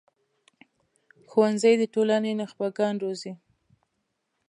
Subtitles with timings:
[1.29, 3.33] ښوونځی د ټولنې نخبه ګان روزي